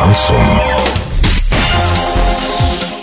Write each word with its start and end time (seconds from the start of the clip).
Шансон. 0.00 0.36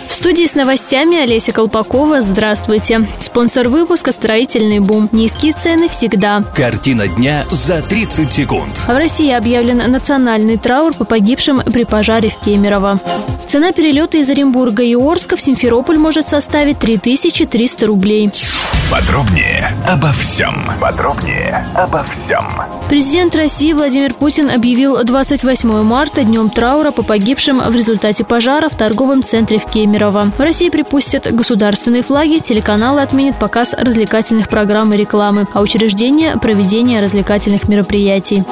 В 0.07 0.13
студии 0.13 0.47
с 0.47 0.55
новостями 0.55 1.17
Олеся 1.21 1.51
Колпакова. 1.51 2.21
Здравствуйте. 2.21 3.07
Спонсор 3.19 3.69
выпуска 3.69 4.11
«Строительный 4.11 4.79
бум». 4.79 5.07
Низкие 5.11 5.51
цены 5.53 5.89
всегда. 5.89 6.43
Картина 6.55 7.07
дня 7.07 7.45
за 7.51 7.83
30 7.83 8.33
секунд. 8.33 8.75
В 8.75 8.89
России 8.89 9.31
объявлен 9.31 9.77
национальный 9.91 10.57
траур 10.57 10.95
по 10.95 11.05
погибшим 11.05 11.61
при 11.61 11.83
пожаре 11.83 12.31
в 12.31 12.43
Кемерово. 12.43 12.99
Цена 13.45 13.73
перелета 13.73 14.17
из 14.17 14.29
Оренбурга 14.31 14.81
и 14.81 14.95
Орска 14.95 15.37
в 15.37 15.41
Симферополь 15.41 15.99
может 15.99 16.27
составить 16.27 16.79
3300 16.79 17.85
рублей. 17.85 18.31
Подробнее 18.89 19.75
обо 19.85 20.13
всем. 20.13 20.55
Подробнее 20.79 21.67
обо 21.75 22.05
всем. 22.05 22.45
Президент 22.87 23.35
России 23.35 23.73
Владимир 23.73 24.13
Путин 24.13 24.49
объявил 24.49 25.03
28 25.03 25.83
марта 25.83 26.23
днем 26.23 26.49
траура 26.49 26.91
по 26.91 27.03
погибшим 27.03 27.59
в 27.59 27.75
результате 27.75 28.23
пожара 28.23 28.69
в 28.69 28.77
торговом 28.77 29.23
центре 29.23 29.59
в 29.59 29.65
Кемерово. 29.65 30.31
В 30.37 30.39
России 30.39 30.69
припустят 30.69 31.27
государственные 31.29 32.01
флаги, 32.01 32.39
телеканалы 32.39 33.01
отменят 33.01 33.37
показ 33.37 33.73
развлекательных 33.77 34.47
программ 34.47 34.93
и 34.93 34.97
рекламы, 34.97 35.47
а 35.53 35.59
учреждения– 35.59 36.37
проведение 36.41 37.01
развлекательных 37.01 37.67
мероприятий. 37.67 38.45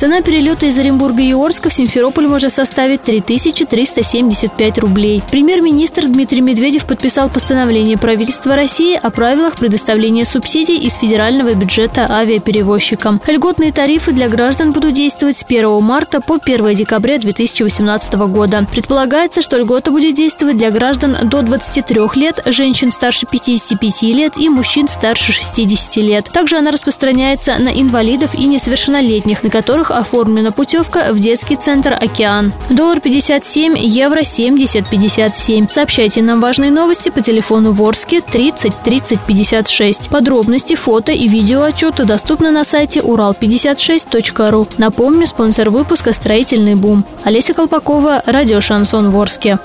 Цена 0.00 0.22
перелета 0.22 0.64
из 0.64 0.78
Оренбурга 0.78 1.20
и 1.20 1.34
Орска 1.34 1.68
в 1.68 1.74
Симферополь 1.74 2.26
может 2.26 2.54
составить 2.54 3.02
3375 3.02 4.78
рублей. 4.78 5.22
Премьер-министр 5.30 6.06
Дмитрий 6.06 6.40
Медведев 6.40 6.86
подписал 6.86 7.28
постановление 7.28 7.98
правительства 7.98 8.56
России 8.56 8.98
о 8.98 9.10
правилах 9.10 9.56
предоставления 9.56 10.24
субсидий 10.24 10.78
из 10.78 10.94
федерального 10.94 11.52
бюджета 11.52 12.10
авиаперевозчикам. 12.10 13.20
Льготные 13.26 13.72
тарифы 13.72 14.12
для 14.12 14.30
граждан 14.30 14.72
будут 14.72 14.94
действовать 14.94 15.36
с 15.36 15.44
1 15.44 15.82
марта 15.82 16.22
по 16.22 16.38
1 16.42 16.74
декабря 16.74 17.18
2018 17.18 18.14
года. 18.14 18.66
Предполагается, 18.70 19.42
что 19.42 19.58
льгота 19.58 19.90
будет 19.90 20.14
действовать 20.14 20.56
для 20.56 20.70
граждан 20.70 21.14
до 21.24 21.42
23 21.42 22.00
лет, 22.14 22.42
женщин 22.46 22.90
старше 22.90 23.26
55 23.30 24.02
лет 24.14 24.38
и 24.38 24.48
мужчин 24.48 24.88
старше 24.88 25.32
60 25.32 25.96
лет. 25.96 26.30
Также 26.32 26.56
она 26.56 26.70
распространяется 26.70 27.58
на 27.58 27.68
инвалидов 27.68 28.30
и 28.32 28.46
несовершеннолетних, 28.46 29.42
на 29.42 29.50
которых 29.50 29.89
которых 29.90 30.00
оформлена 30.10 30.52
путевка 30.52 31.12
в 31.12 31.18
детский 31.18 31.56
центр 31.56 31.92
«Океан». 31.92 32.52
Доллар 32.70 33.00
57, 33.00 33.76
евро 33.76 34.24
70 34.24 34.88
57. 34.88 35.68
Сообщайте 35.68 36.22
нам 36.22 36.40
важные 36.40 36.70
новости 36.70 37.10
по 37.10 37.20
телефону 37.20 37.72
Ворске 37.72 38.20
30 38.20 38.82
30 38.82 39.20
56. 39.20 40.08
Подробности, 40.08 40.76
фото 40.76 41.12
и 41.12 41.28
видео 41.28 41.62
отчеты 41.62 42.04
доступны 42.04 42.50
на 42.50 42.64
сайте 42.64 43.00
урал56.ру. 43.00 44.68
Напомню, 44.78 45.26
спонсор 45.26 45.70
выпуска 45.70 46.12
«Строительный 46.12 46.74
бум». 46.74 47.04
Олеся 47.24 47.54
Колпакова, 47.54 48.22
радио 48.26 48.60
«Шансон 48.60 49.10
Ворске». 49.10 49.58